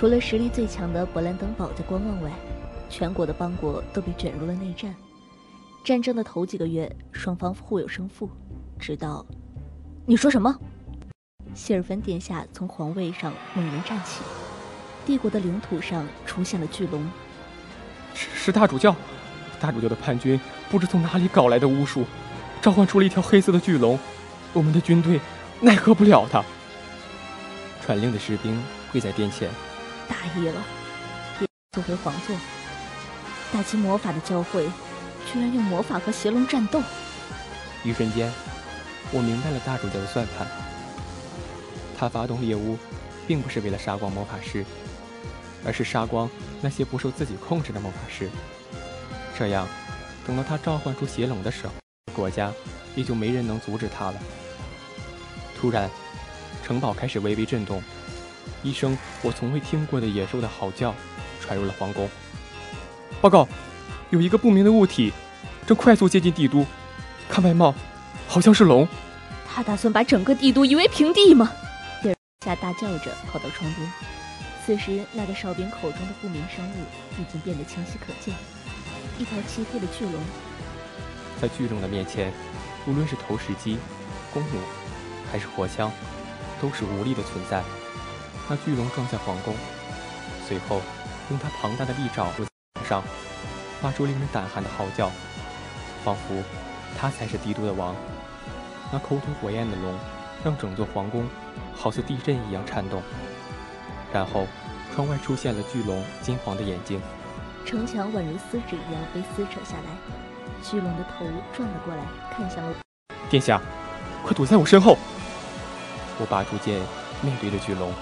[0.01, 2.31] 除了实力最强的勃兰登堡在观望外，
[2.89, 4.95] 全国的邦国都被卷入了内战。
[5.83, 8.27] 战争的头几个月，双方互有胜负，
[8.79, 9.23] 直到……
[10.07, 10.59] 你说什么？
[11.53, 14.23] 谢尔芬殿下从皇位上猛然站起，
[15.05, 17.07] 帝国的领土上出现了巨龙。
[18.15, 18.95] 是是大主教，
[19.59, 22.05] 大主教的叛军不知从哪里搞来的巫术，
[22.59, 23.99] 召唤出了一条黑色的巨龙，
[24.51, 25.21] 我们的军队
[25.59, 26.43] 奈何不了他。
[27.85, 28.59] 传令的士兵
[28.91, 29.47] 跪在殿前，
[30.11, 30.61] 大意了，
[31.39, 32.35] 也坐回皇座。
[33.53, 34.65] 打击魔法的教会，
[35.31, 36.81] 居然用魔法和邪龙战斗。
[37.81, 38.29] 一瞬间，
[39.13, 40.45] 我明白了大主教的算盘。
[41.97, 42.77] 他发动猎巫，
[43.25, 44.65] 并不是为了杀光魔法师，
[45.65, 48.29] 而是杀光那些不受自己控制的魔法师。
[49.39, 49.65] 这样，
[50.27, 51.73] 等到他召唤出邪龙的时候，
[52.13, 52.51] 国家
[52.95, 54.19] 也就没人能阻止他了。
[55.57, 55.89] 突然，
[56.65, 57.81] 城堡开始微微震动，
[58.63, 60.93] 一声我从未听过的野兽的嚎叫
[61.39, 62.09] 传入了皇宫。
[63.19, 63.47] 报告，
[64.09, 65.11] 有一个不明的物体
[65.65, 66.65] 正快速接近帝都，
[67.29, 67.73] 看外貌，
[68.27, 68.87] 好像是龙。
[69.47, 71.51] 他打算把整个帝都夷为平地吗？
[72.43, 73.91] 下大叫着跑到窗边，
[74.65, 78.33] 此时那个哨兵口中的不明生物已经变得清晰可见，
[79.19, 80.13] 一条漆黑的巨龙。
[81.39, 82.33] 在巨龙的面前，
[82.87, 83.77] 无论是投石机、
[84.33, 84.59] 弓弩，
[85.31, 85.91] 还是火枪，
[86.59, 87.61] 都是无力的存在。
[88.51, 89.55] 那巨龙撞向皇宫，
[90.45, 90.81] 随后
[91.29, 92.43] 用它庞大的利爪在
[92.83, 93.03] 墙上，
[93.79, 95.09] 发出令人胆寒的嚎叫，
[96.03, 96.43] 仿佛
[96.99, 97.95] 它才是帝都的王。
[98.91, 99.97] 那口吐火焰的龙。
[100.43, 101.29] 让整座皇宫
[101.77, 103.03] 好似地震一样颤动，
[104.11, 104.47] 然后
[104.91, 106.99] 窗外出现了巨龙金黄的眼睛，
[107.63, 112.03] 城墙宛如撕纸一样被撕扯下来，巨龙的头转了过来，
[112.35, 112.73] 看向了
[113.29, 113.61] 殿下，
[114.23, 114.97] 快躲在我身后！
[116.19, 116.81] 我拔出剑，
[117.21, 117.93] 面对着巨龙。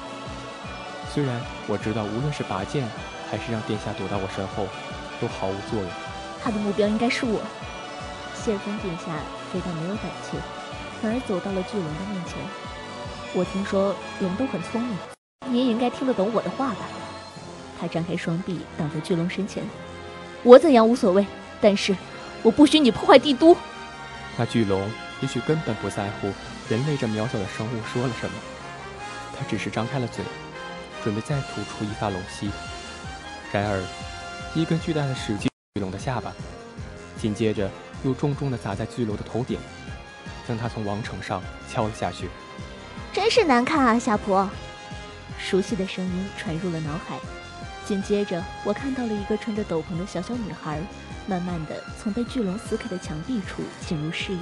[1.19, 2.87] 虽然我知道，无论是拔剑，
[3.29, 4.65] 还是让殿下躲到我身后，
[5.19, 5.85] 都毫无作用。
[6.41, 7.41] 他的目标应该是我。
[8.33, 9.07] 谢峰殿下
[9.51, 10.37] 非但没有胆怯。
[11.01, 12.37] 反而走到了巨龙的面前。
[13.33, 14.97] 我听说龙都很聪明，
[15.51, 16.85] 你也应该听得懂我的话吧？
[17.77, 19.61] 他张开双臂挡在巨龙身前。
[20.43, 21.27] 我怎样无所谓，
[21.59, 21.93] 但是
[22.43, 23.57] 我不许你破坏帝都。
[24.37, 26.31] 那巨龙也许根本不在乎
[26.69, 28.35] 人类这渺小的生物说了什么，
[29.37, 30.23] 他只是张开了嘴，
[31.03, 32.49] 准备再吐出一发龙息。
[33.51, 33.83] 然而，
[34.53, 36.31] 一根巨大的石击巨龙的下巴，
[37.19, 37.69] 紧接着
[38.03, 39.59] 又重重地砸在巨龙的头顶。
[40.47, 42.27] 将他从王城上敲了下去，
[43.13, 44.47] 真是难看啊，夏普。
[45.37, 47.19] 熟悉的声音传入了脑海，
[47.85, 50.81] 紧接着我看到了一个穿着斗篷的小小女孩，
[51.27, 54.39] 慢慢的从被巨龙撕开的墙壁处进入视野。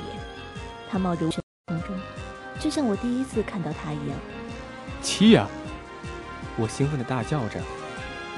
[0.90, 1.30] 她冒着
[1.66, 1.94] 空中，
[2.58, 4.18] 就像我第一次看到她一样。
[5.02, 5.46] 七呀！
[6.58, 7.62] 我兴奋的大叫着，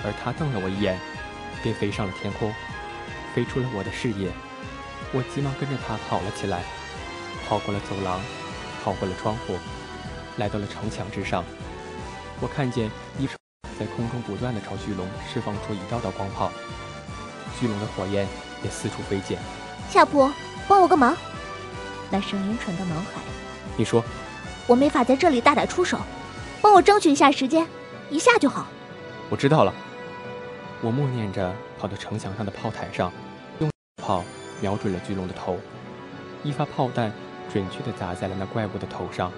[0.03, 0.99] 而他瞪了我一眼，
[1.63, 2.53] 便飞上了天空，
[3.33, 4.29] 飞出了我的视野。
[5.11, 6.61] 我急忙跟着他跑了起来。
[7.47, 8.21] 跑过了走廊，
[8.83, 9.57] 跑过了窗户，
[10.37, 11.43] 来到了城墙之上。
[12.39, 13.35] 我看见一城
[13.79, 16.51] 在空中不断的朝巨龙释放出一道道光炮，
[17.59, 18.27] 巨龙的火焰
[18.63, 19.39] 也四处飞溅。
[19.89, 20.31] 夏普，
[20.67, 21.17] 帮我个忙！
[22.11, 23.19] 那声音传到脑海。
[23.75, 24.03] 你说，
[24.67, 25.97] 我没法在这里大打出手，
[26.61, 27.65] 帮我争取一下时间，
[28.09, 28.67] 一下就好。
[29.29, 29.73] 我知道了。
[30.81, 33.11] 我默念着，跑到城墙上的炮台上，
[33.59, 33.69] 用
[34.01, 34.23] 炮
[34.61, 35.57] 瞄准了巨龙的头，
[36.43, 37.11] 一发炮弹。
[37.51, 39.31] 准确地砸在了那怪物的头上，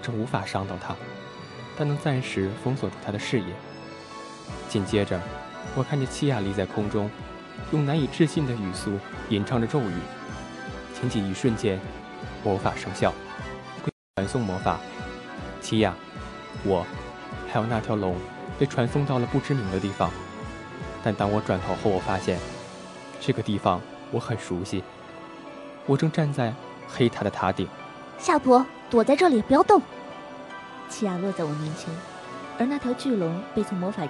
[0.00, 0.94] 这无法伤到他，
[1.76, 3.46] 但能暂时封锁住他的视野。
[4.68, 5.20] 紧接着，
[5.74, 7.10] 我看见七亚立在空中，
[7.72, 9.94] 用难以置信的语速吟唱着咒语。
[10.94, 11.80] 仅仅一瞬间，
[12.44, 13.12] 魔法生效，
[14.14, 14.78] 传送魔法。
[15.60, 15.92] 七亚，
[16.62, 16.86] 我，
[17.54, 18.16] 还有那条龙，
[18.58, 20.10] 被传送到了不知名的地方。
[21.04, 22.36] 但当我转头后，我发现，
[23.20, 24.82] 这个地方我很熟悉。
[25.86, 26.52] 我正站在。
[26.86, 27.66] 黑塔的塔顶，
[28.18, 29.80] 夏普，躲在这里，不要动。
[30.88, 31.88] 奇亚落在我面前，
[32.58, 34.02] 而那条巨龙被从魔法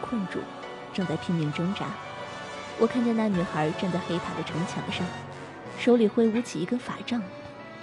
[0.00, 0.40] 困住，
[0.92, 1.86] 正在拼命挣扎。
[2.78, 5.06] 我看见那女孩站在黑塔的城墙上，
[5.78, 7.22] 手里挥舞起一根法杖，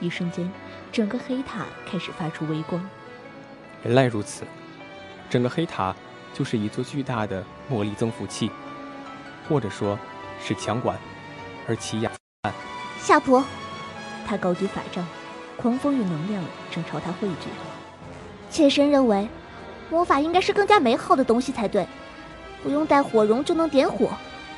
[0.01, 0.51] 一瞬间，
[0.91, 2.85] 整个黑塔开始发出微光。
[3.83, 4.43] 原来如此，
[5.33, 5.95] 整个黑塔
[6.31, 8.51] 就是一座巨大的魔力增幅器，
[9.49, 9.97] 或者说，
[10.39, 10.95] 是强管。
[11.67, 12.11] 而奇亚，
[13.01, 13.43] 夏普。
[14.27, 15.03] 他高举法杖，
[15.57, 17.49] 狂风与能量正朝他汇聚。
[18.51, 19.27] 妾身认为，
[19.89, 21.87] 魔法应该是更加美好的东西才对，
[22.61, 24.11] 不用带火绒就能点火，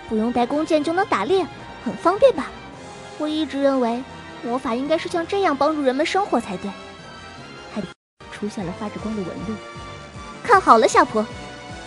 [0.10, 1.48] 不用带弓箭就能打猎，
[1.86, 2.48] 很方便吧？
[3.18, 4.04] 我一直认为，
[4.44, 6.70] 魔法应该是像这样帮助人们生活才对。
[7.74, 7.82] 还
[8.34, 9.56] 出现了发着光的纹路。
[10.46, 11.26] 看好了，小婆，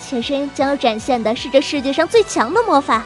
[0.00, 3.04] 妾身将要展现的是这世界上最强的魔法。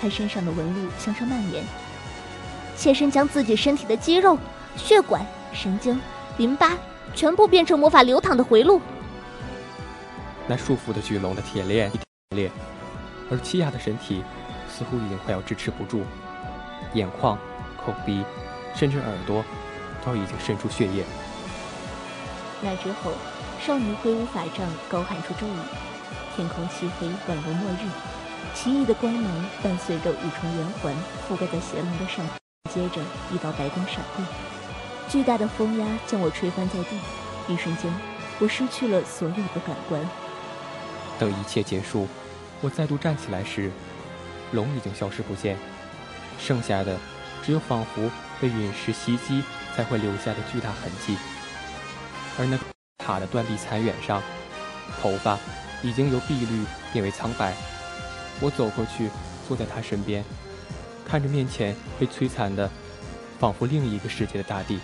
[0.00, 1.64] 他身上的纹路向上蔓延，
[2.76, 4.38] 妾身将自己身体的肌肉、
[4.76, 6.00] 血管、神经、
[6.38, 6.78] 淋巴
[7.14, 8.80] 全部变成魔法流淌的回路。
[10.46, 11.90] 那束缚的巨龙的铁链
[13.30, 14.24] 而七亚的身体
[14.68, 16.02] 似乎已经快要支持不住，
[16.94, 17.38] 眼眶、
[17.76, 18.24] 口鼻，
[18.74, 19.44] 甚至耳朵，
[20.04, 21.04] 都已经渗出血液。
[22.60, 23.12] 那之后，
[23.64, 25.56] 少女挥舞法杖，高喊出咒语，
[26.34, 27.88] 天空漆黑，宛如末日。
[28.56, 30.92] 奇异的光芒伴随着五重圆环
[31.28, 32.26] 覆盖在邪龙的上，
[32.74, 33.00] 接着
[33.32, 34.24] 一道白光闪过，
[35.08, 36.98] 巨大的风压将我吹翻在地。
[37.46, 37.88] 一瞬间，
[38.40, 40.00] 我失去了所有的感官。
[41.16, 42.08] 等一切结束，
[42.62, 43.70] 我再度站起来时，
[44.50, 45.56] 龙已经消失不见，
[46.36, 46.98] 剩下的
[47.44, 49.44] 只有仿佛被陨石袭击
[49.76, 51.16] 才会留下的巨大痕迹。
[52.36, 52.58] 而那
[53.04, 54.22] 塔的断壁残垣上，
[55.00, 55.38] 头发
[55.82, 57.54] 已经由碧绿变为苍白。
[58.40, 59.10] 我走过去，
[59.46, 60.24] 坐在他身边，
[61.04, 62.68] 看着面前被摧残的，
[63.38, 64.80] 仿佛另一个世界的大地。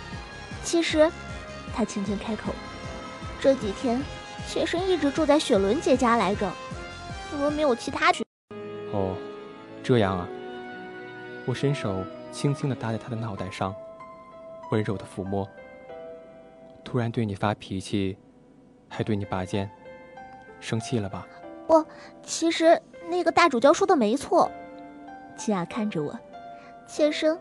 [0.63, 1.09] 其实，
[1.73, 2.53] 他轻轻开口
[3.39, 4.01] ：“这几天，
[4.47, 6.51] 妾身一直住在雪伦姐家来着，
[7.33, 8.11] 因为没有其他
[8.91, 9.15] 哦，
[9.83, 10.27] 这样啊。
[11.45, 13.73] 我伸手轻轻地搭在他的脑袋上，
[14.71, 15.47] 温柔的抚摸。
[16.83, 18.17] 突然对你发脾气，
[18.87, 19.69] 还对你拔剑，
[20.59, 21.27] 生气了吧？
[21.67, 21.85] 不，
[22.23, 22.81] 其实。
[23.11, 24.51] 那个大主教说的没错，
[25.35, 26.15] 齐雅看着我，
[26.87, 27.35] 妾身，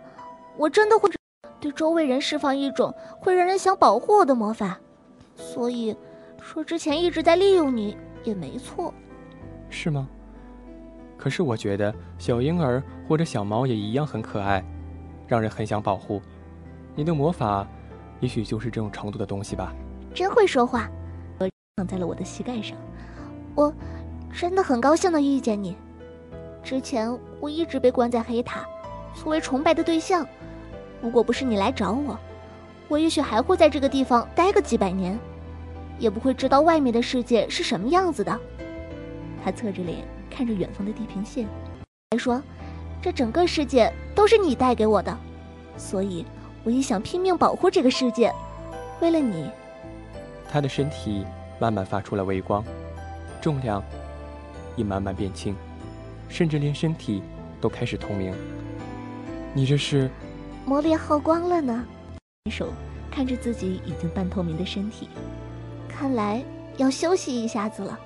[0.57, 1.11] 我真的会
[1.61, 4.81] 对周围人释放一种会让人想保护我的魔法，
[5.37, 5.95] 所以
[6.41, 8.95] 说之前一直在利用你也没错，
[9.69, 10.09] 是吗？
[11.19, 14.65] 可是我觉得小婴儿或者小猫也一样很可爱，
[15.27, 16.23] 让人很想保护。
[16.95, 17.69] 你的魔法，
[18.21, 19.75] 也许就是这种程度的东西吧。
[20.15, 20.91] 真会说话，
[21.39, 22.77] 我躺在了我的膝盖上，
[23.55, 23.73] 我。
[24.31, 25.75] 真的很高兴能遇见你。
[26.63, 28.65] 之前我一直被关在黑塔，
[29.15, 30.25] 作为崇拜的对象。
[31.01, 32.17] 如果不是你来找我，
[32.89, 35.19] 我也许还会在这个地方待个几百年，
[35.99, 38.39] 也不会知道外面的世界是什么样子的。
[39.43, 41.49] 他侧着脸看着远方的地平线，
[42.11, 42.41] 还说
[43.03, 45.19] ：“这整个世界都是你带给我的，
[45.77, 46.25] 所以
[46.69, 48.31] 我也想拼命保护这个世界，
[49.01, 49.51] 为了你。”
[50.53, 51.25] 他的身体
[51.59, 52.63] 慢慢发出了微光，
[53.41, 53.83] 重量。
[54.77, 55.57] 也慢慢变轻，
[56.29, 57.21] 甚至连身体
[57.59, 58.33] 都开始透明。
[59.53, 60.09] 你这是
[60.65, 61.85] 魔力耗光了呢？
[62.49, 62.69] 手
[63.11, 65.09] 看着自己已经半透明的身体，
[65.89, 66.45] 看来
[66.77, 67.99] 要休息一下子了。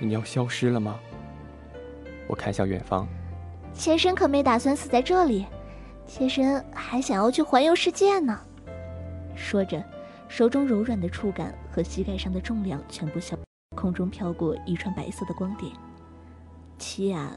[0.00, 0.98] 你要消失了吗？
[2.26, 3.06] 我看向远方。
[3.72, 5.46] 前身可没打算死在这里，
[6.10, 8.36] 妾身还想要去环游世界呢。
[9.36, 9.80] 说着，
[10.26, 13.38] 手中柔软的触感和膝盖上的重量全部消。
[13.76, 15.72] 空中飘过一串白色的光点，
[16.78, 17.30] 齐雅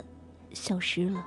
[0.54, 1.24] 消失了。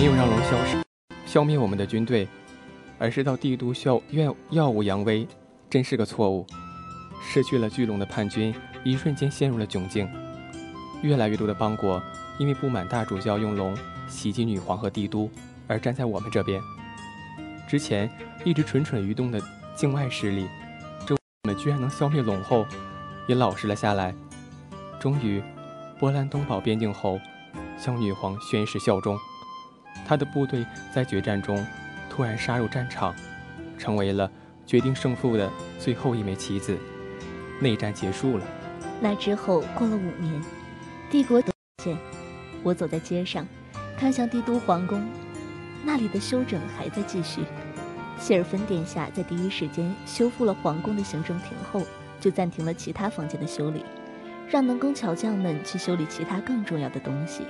[0.00, 0.82] 没有让龙消失、
[1.26, 2.26] 消灭我们的军队，
[2.98, 5.28] 而是到帝都耀耀耀武扬威，
[5.68, 6.46] 真是个错误。
[7.20, 10.08] 失去了巨龙的叛军，一瞬间陷入了窘境。
[11.02, 12.02] 越来越多的邦国
[12.38, 13.76] 因为不满大主教用龙
[14.08, 15.28] 袭击女皇和帝都，
[15.68, 16.58] 而站在我们这边。
[17.68, 18.10] 之前
[18.42, 19.38] 一直蠢蠢欲动的
[19.76, 20.48] 境外势力，
[21.04, 22.64] 这我们居然能消灭龙后，
[23.26, 24.14] 也老实了下来。
[24.98, 25.42] 终于，
[25.98, 27.20] 波兰东堡边境后
[27.78, 29.14] 向女皇宣誓效忠，
[30.10, 31.64] 他的部队在决战中
[32.08, 33.14] 突然杀入战场，
[33.78, 34.28] 成为了
[34.66, 35.48] 决定胜负的
[35.78, 36.76] 最后一枚棋子。
[37.60, 38.44] 内战结束了。
[39.00, 40.42] 那之后过了五年，
[41.12, 41.52] 帝国得
[41.84, 41.96] 建，
[42.64, 43.46] 我走在街上，
[43.96, 45.00] 看向帝都皇宫，
[45.84, 47.42] 那里的修整还在继续。
[48.18, 51.86] 谢尔芬殿下在第一时间修复了皇宫的行政亭后，
[52.20, 53.84] 就暂停了其他房间的修理，
[54.48, 57.44] 让能工巧匠们去修理其他更重要的东西。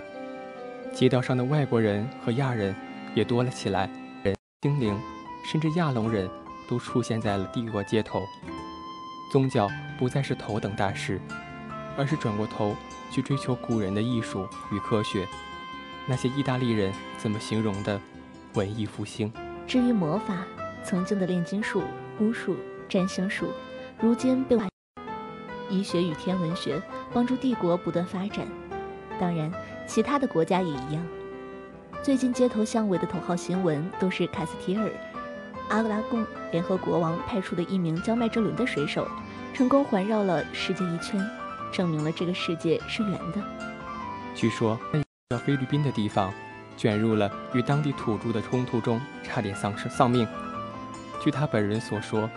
[0.93, 2.74] 街道上的外国人和亚人
[3.14, 3.88] 也多了起来，
[4.22, 4.99] 人、精灵，
[5.45, 6.28] 甚至亚龙人
[6.68, 8.22] 都出现在了帝国街头。
[9.32, 9.68] 宗教
[9.99, 11.20] 不再是头等大事，
[11.97, 12.76] 而是转过头
[13.11, 15.26] 去追求古人的艺术与科学。
[16.07, 18.01] 那些意大利人怎么形容的
[18.55, 19.32] 文艺复兴？
[19.66, 20.45] 至于魔法。
[20.82, 21.82] 曾经的炼金术、
[22.20, 22.57] 巫术、
[22.88, 23.53] 占星术，
[24.01, 24.57] 如今被
[25.68, 26.80] 医学与天文学
[27.12, 28.47] 帮助帝国不断发展。
[29.20, 29.53] 当然，
[29.91, 31.05] 其他的国家也一样。
[32.01, 34.88] 最近街头巷尾的头号新闻都是卡斯提尔、
[35.68, 39.05] 阿拉贡联合国王派出的一名叫麦哲伦的水手，
[39.53, 41.20] 成功环绕了世界一圈，
[41.72, 43.43] 证明了这个世界是圆的。
[44.32, 44.78] 据说，
[45.30, 46.32] 在菲律宾的地方，
[46.76, 50.24] 卷入了与当地土著的冲突中，差点丧生丧命。
[51.20, 52.30] 据他本人所说，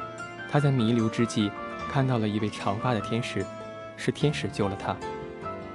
[0.51, 1.51] 他在弥留之际
[1.87, 3.45] 看到了一位长发的天使，
[3.95, 4.97] 是天使救了他。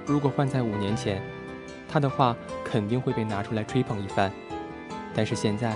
[0.05, 1.23] 如果换在五年前，
[1.89, 4.31] 他的话肯定会被拿出来吹捧一番。
[5.15, 5.75] 但是现在，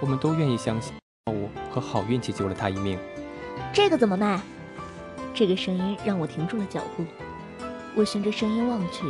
[0.00, 0.92] 我们都愿意相信
[1.26, 2.98] 药物和好运气救了他一命。
[3.72, 4.40] 这个怎么卖？
[5.32, 7.04] 这个声音让我停住了脚步。
[7.94, 9.04] 我循着声音望去，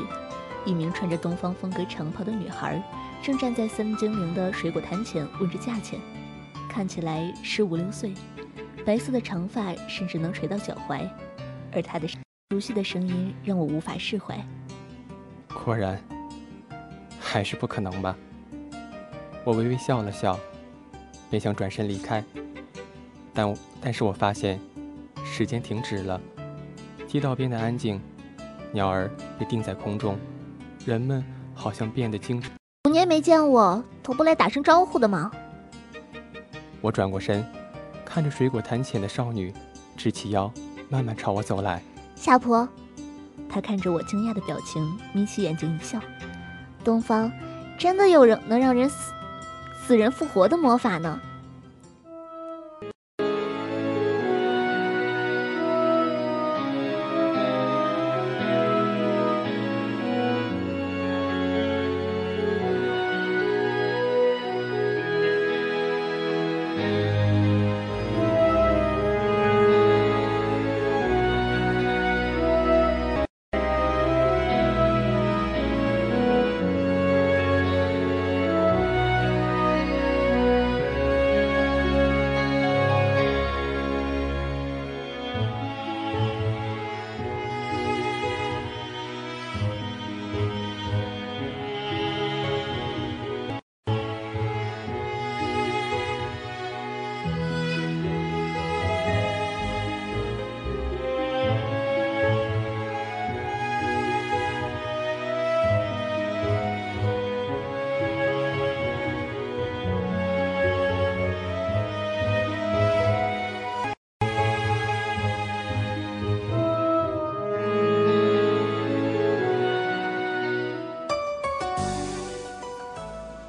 [0.65, 2.81] 一名穿着东方风格长袍的女孩
[3.23, 5.99] 正站在森精灵的水果摊前，问着价钱。
[6.69, 8.15] 看起来十五六岁，
[8.85, 11.09] 白色的长发甚至能垂到脚踝，
[11.73, 14.39] 而她的熟悉的声音让我无法释怀。
[15.65, 16.01] 果然，
[17.23, 18.17] 还是不可能吧？
[19.45, 20.39] 我微微笑了笑，
[21.31, 22.23] 便想转身离开，
[23.33, 24.61] 但但是我发现，
[25.25, 26.21] 时间停止了，
[27.07, 28.01] 街道变得安静，
[28.73, 29.09] 鸟儿
[29.39, 30.19] 被定在空中，
[30.85, 32.51] 人们好像变得精致。
[32.89, 35.31] 五年没见我，都不来打声招呼的吗？
[36.81, 37.47] 我转过身，
[38.05, 39.55] 看着水果摊前的少女，
[39.97, 40.53] 直起腰，
[40.89, 41.83] 慢慢朝我走来。
[42.15, 42.69] 夏婆，
[43.49, 46.01] 她看着我惊讶的表情，眯起眼睛一笑。
[46.83, 47.33] 东方，
[47.79, 49.13] 真的有人能让人死
[49.87, 51.19] 死人复活的魔法呢？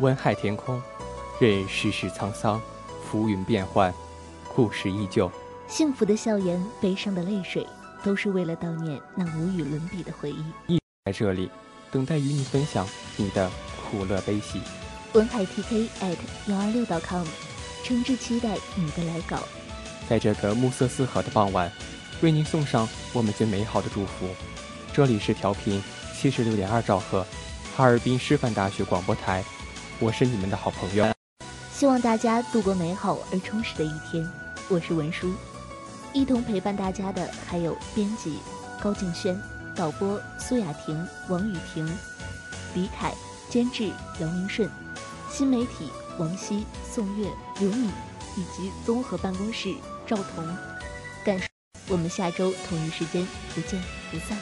[0.03, 0.81] 温海天空，
[1.39, 2.61] 任世事沧桑，
[3.05, 3.93] 浮云变幻，
[4.53, 5.31] 故事依旧。
[5.65, 7.65] 幸福的笑颜，悲伤的泪水，
[8.03, 10.43] 都是为了悼念那无与伦比的回忆。
[10.67, 11.49] 一在这里，
[11.89, 12.85] 等待与你分享
[13.15, 13.49] 你的
[13.81, 14.59] 苦乐悲喜。
[15.13, 17.25] 文海 TK at 幺二六 .com，
[17.85, 19.39] 诚挚期待你的来稿。
[20.09, 21.71] 在这个暮色四合的傍晚，
[22.21, 24.27] 为您送上我们最美好的祝福。
[24.91, 25.81] 这里是调频
[26.13, 27.25] 七十六点二兆赫，
[27.73, 29.41] 哈尔滨师范大学广播台。
[29.99, 31.05] 我是你们的好朋友，
[31.71, 34.27] 希望大家度过美好而充实的一天。
[34.67, 35.33] 我是文书，
[36.13, 38.39] 一同陪伴大家的还有编辑
[38.81, 39.39] 高静轩、
[39.75, 41.85] 导播苏雅婷、王雨婷、
[42.73, 43.13] 李凯、
[43.49, 44.69] 监制姚明顺。
[45.29, 45.89] 新媒体
[46.19, 47.27] 王希、宋月、
[47.59, 47.89] 刘敏
[48.35, 49.73] 以及综合办公室
[50.05, 50.57] 赵彤。
[51.23, 51.39] 感，
[51.87, 53.25] 我们下周同一时间
[53.55, 53.81] 不见
[54.11, 54.37] 不散。